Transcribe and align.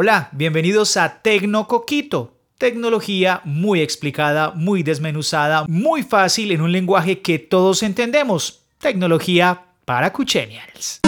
Hola, 0.00 0.28
bienvenidos 0.30 0.96
a 0.96 1.22
Tecnocoquito. 1.22 2.36
Tecnología 2.56 3.40
muy 3.42 3.80
explicada, 3.80 4.52
muy 4.52 4.84
desmenuzada, 4.84 5.64
muy 5.66 6.04
fácil 6.04 6.52
en 6.52 6.60
un 6.60 6.70
lenguaje 6.70 7.20
que 7.20 7.40
todos 7.40 7.82
entendemos. 7.82 8.62
Tecnología 8.78 9.60
para 9.84 10.12
Cuchenials. 10.12 11.00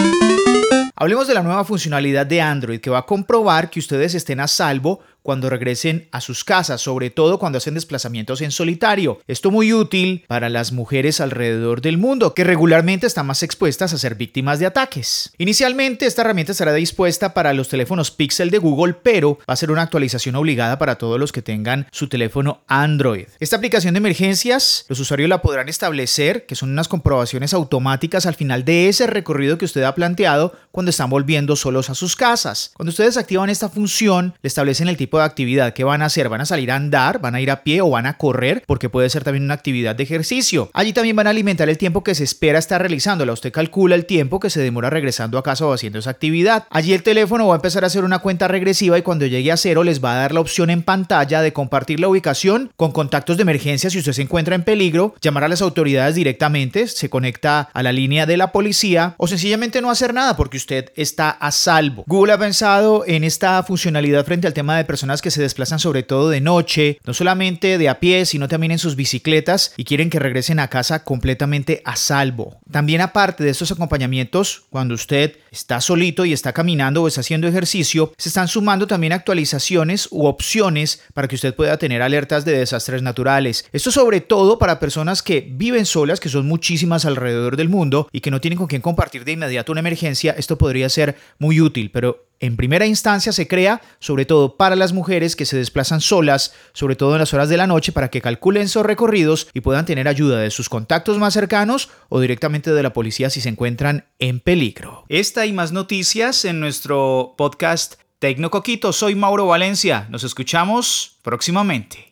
Hablemos 0.97 1.29
de 1.29 1.35
la 1.35 1.45
nueva 1.45 1.65
funcionalidad 1.65 2.27
de 2.27 2.41
Android 2.41 2.81
que 2.81 2.91
va 2.91 2.99
a 2.99 3.07
comprobar 3.07 3.71
que 3.71 3.79
ustedes 3.79 4.17
estén 4.17 4.41
a 4.41 4.49
salvo 4.49 4.99
cuando 5.23 5.51
regresen 5.51 6.09
a 6.13 6.21
sus 6.21 6.45
casas, 6.45 6.81
sobre 6.81 7.11
todo 7.11 7.39
cuando 7.39 7.59
hacen 7.59 7.75
desplazamientos 7.75 8.41
en 8.41 8.51
solitario. 8.51 9.21
Esto 9.27 9.51
muy 9.51 9.73
útil 9.73 10.25
para 10.27 10.49
las 10.49 10.73
mujeres 10.73 11.21
alrededor 11.21 11.81
del 11.81 11.99
mundo, 11.99 12.35
que 12.35 12.45
regularmente 12.45 13.07
están 13.07 13.27
más 13.27 13.43
expuestas 13.43 13.93
a 13.93 13.99
ser 13.99 14.15
víctimas 14.15 14.59
de 14.59 14.67
ataques. 14.67 15.33
Inicialmente, 15.39 16.07
esta 16.07 16.23
herramienta 16.23 16.53
estará 16.53 16.73
dispuesta 16.73 17.35
para 17.35 17.53
los 17.55 17.69
teléfonos 17.69 18.11
Pixel 18.11 18.51
de 18.51 18.59
Google, 18.59 18.95
pero 18.95 19.39
va 19.49 19.55
a 19.55 19.57
ser 19.57 19.71
una 19.71 19.83
actualización 19.83 20.37
obligada 20.37 20.79
para 20.79 20.97
todos 20.97 21.19
los 21.19 21.33
que 21.33 21.43
tengan 21.43 21.87
su 21.91 22.09
teléfono 22.09 22.63
Android. 22.67 23.27
Esta 23.41 23.57
aplicación 23.57 23.95
de 23.95 23.99
emergencias, 23.99 24.85
los 24.89 25.01
usuarios 25.01 25.29
la 25.29 25.43
podrán 25.43 25.69
establecer, 25.69 26.47
que 26.47 26.55
son 26.55 26.71
unas 26.71 26.89
comprobaciones 26.89 27.55
automáticas 27.55 28.27
al 28.27 28.35
final 28.35 28.65
de 28.65 28.89
ese 28.89 29.07
recorrido 29.07 29.59
que 29.59 29.65
usted 29.65 29.83
ha 29.83 29.95
planteado 29.95 30.55
cuando 30.71 30.91
están 30.91 31.11
volviendo 31.11 31.57
solos 31.57 31.91
a 31.91 31.95
sus 31.95 32.17
casas. 32.17 32.73
Cuando 32.75 32.91
ustedes 32.91 33.17
activan 33.17 33.51
esta 33.51 33.69
función, 33.69 34.35
le 34.43 34.49
establecen 34.49 34.89
el 34.89 34.97
tipo 34.97 35.10
de 35.19 35.25
actividad 35.25 35.73
que 35.73 35.85
van 35.85 36.03
a 36.03 36.07
hacer. 36.07 36.29
Van 36.29 36.41
a 36.41 36.47
salir 36.47 36.71
a 36.71 36.77
andar, 36.77 37.21
van 37.21 37.35
a 37.35 37.41
ir 37.41 37.51
a 37.51 37.63
pie 37.63 37.81
o 37.81 37.91
van 37.91 38.07
a 38.07 38.17
correr, 38.17 38.63
porque 38.67 38.89
puede 38.89 39.11
ser 39.11 39.25
también 39.25 39.45
una 39.45 39.55
actividad 39.55 39.97
de 39.97 40.03
ejercicio. 40.03 40.71
Allí 40.73 40.93
también 40.93 41.17
van 41.17 41.27
a 41.27 41.31
alimentar 41.31 41.69
el 41.69 41.79
tiempo 41.79 42.05
que 42.05 42.15
se 42.15 42.25
espera 42.25 42.59
estar 42.59 42.81
realizándola. 42.81 43.33
Usted 43.33 43.53
calcula 43.53 43.95
el 43.95 44.07
tiempo 44.07 44.41
que 44.41 44.51
se 44.51 44.61
demora 44.61 44.91
regresando 44.91 45.39
a 45.39 45.43
casa 45.43 45.67
o 45.67 45.73
haciendo 45.73 45.99
esa 45.99 46.11
actividad. 46.11 46.65
Allí 46.71 46.93
el 46.93 47.03
teléfono 47.03 47.47
va 47.47 47.55
a 47.55 47.57
empezar 47.57 47.85
a 47.85 47.89
hacer 47.89 48.05
una 48.05 48.21
cuenta 48.21 48.49
regresiva 48.49 48.99
y 48.99 49.03
cuando 49.03 49.27
llegue 49.27 49.53
a 49.53 49.57
cero 49.57 49.85
les 49.85 50.03
va 50.03 50.13
a 50.13 50.17
dar 50.17 50.33
la 50.33 50.41
opción 50.41 50.71
en 50.71 50.83
pantalla 50.83 51.43
de 51.43 51.53
compartir 51.53 52.01
la 52.01 52.09
ubicación 52.09 52.71
con 52.77 52.93
contactos 52.93 53.37
de 53.37 53.43
emergencia 53.43 53.91
si 53.91 53.99
usted 53.99 54.13
se 54.13 54.23
encuentra 54.23 54.55
en 54.55 54.65
peligro, 54.65 55.15
llamar 55.21 55.45
a 55.45 55.49
las 55.49 55.63
autoridades 55.63 56.15
directamente, 56.15 56.87
se 56.87 57.11
conecta 57.11 57.69
a 57.73 57.83
la 57.83 57.93
línea 57.93 58.27
de 58.27 58.37
la 58.37 58.53
policía 58.53 59.15
o 59.17 59.27
sencillamente 59.27 59.81
no 59.81 59.91
hacer 59.91 60.15
nada 60.15 60.37
porque 60.37 60.57
usted 60.57 60.93
está 60.97 61.31
a 61.31 61.51
salvo. 61.51 62.05
Google 62.07 62.33
ha 62.33 62.39
pensado 62.39 63.05
en 63.07 63.25
esta 63.25 63.63
funcionalidad 63.63 64.25
frente 64.25 64.47
al 64.47 64.55
tema 64.55 64.77
de 64.77 64.85
personas 64.85 65.00
personas 65.01 65.23
que 65.23 65.31
se 65.31 65.41
desplazan 65.41 65.79
sobre 65.79 66.03
todo 66.03 66.29
de 66.29 66.43
noche, 66.43 66.99
no 67.07 67.15
solamente 67.15 67.79
de 67.79 67.89
a 67.89 68.01
pie, 68.01 68.27
sino 68.27 68.49
también 68.49 68.73
en 68.73 68.79
sus 68.79 68.97
bicicletas 68.97 69.73
y 69.79 69.85
quieren 69.85 70.11
que 70.11 70.19
regresen 70.19 70.59
a 70.59 70.69
casa 70.69 71.05
completamente 71.05 71.81
a 71.87 71.97
salvo. 71.97 72.61
También 72.71 73.01
aparte 73.01 73.43
de 73.43 73.49
estos 73.49 73.73
acompañamientos, 73.73 74.65
cuando 74.69 74.93
usted 74.95 75.39
está 75.51 75.81
solito 75.81 76.27
y 76.27 76.35
está 76.35 76.53
caminando 76.53 77.03
o 77.03 77.09
está 77.09 77.23
haciendo 77.23 77.49
ejercicio, 77.49 78.13
se 78.19 78.29
están 78.29 78.47
sumando 78.47 78.87
también 78.87 79.15
actualizaciones 79.15 80.07
u 80.11 80.27
opciones 80.27 81.03
para 81.15 81.29
que 81.29 81.37
usted 81.37 81.55
pueda 81.55 81.79
tener 81.79 82.03
alertas 82.03 82.45
de 82.45 82.59
desastres 82.59 83.01
naturales. 83.01 83.65
Esto 83.73 83.91
sobre 83.91 84.21
todo 84.21 84.59
para 84.59 84.81
personas 84.81 85.23
que 85.23 85.49
viven 85.51 85.87
solas, 85.87 86.21
que 86.21 86.29
son 86.29 86.47
muchísimas 86.47 87.07
alrededor 87.07 87.57
del 87.57 87.71
mundo 87.71 88.07
y 88.13 88.21
que 88.21 88.31
no 88.31 88.43
tienen 88.43 88.59
con 88.59 88.67
quién 88.67 88.83
compartir 88.83 89.25
de 89.25 89.33
inmediato 89.33 89.73
una 89.73 89.81
emergencia, 89.81 90.35
esto 90.37 90.59
podría 90.59 90.91
ser 90.91 91.17
muy 91.39 91.63
útil, 91.63 91.91
pero 91.91 92.30
en 92.41 92.57
primera 92.57 92.87
instancia 92.87 93.33
se 93.33 93.47
crea 93.47 93.83
sobre 94.01 94.25
todo 94.25 94.57
para 94.57 94.75
las 94.75 94.93
mujeres 94.93 95.37
que 95.37 95.45
se 95.45 95.59
desplazan 95.59 96.01
solas, 96.01 96.55
sobre 96.73 96.97
todo 96.97 97.13
en 97.13 97.21
las 97.21 97.35
horas 97.35 97.51
de 97.51 97.59
la 97.59 97.67
noche, 97.67 97.93
para 97.93 98.09
que 98.09 98.23
calculen 98.23 98.69
sus 98.69 98.85
recorridos 98.85 99.49
y 99.53 99.61
puedan 99.61 99.85
tener 99.85 100.09
ayuda 100.09 100.41
de 100.41 100.51
sus 100.51 100.71
contactos 100.71 101.19
más 101.19 101.35
cercanos 101.35 101.91
o 102.09 102.19
directamente 102.19 102.73
de 102.73 102.83
la 102.83 102.95
policía 102.95 103.31
si 103.31 103.43
se 103.43 103.51
encuentran 103.51 104.07
en 104.19 104.41
peligro. 104.41 105.05
Esta 105.09 105.45
y 105.45 105.53
más 105.53 105.73
noticias 105.73 106.47
en 106.47 106.61
nuestro 106.61 107.35
podcast 107.37 107.97
Tecnocoquito. 108.19 108.93
Soy 108.93 109.15
Mauro 109.15 109.47
Valencia. 109.47 110.07
Nos 110.11 110.25
escuchamos 110.25 111.19
próximamente. 111.23 112.09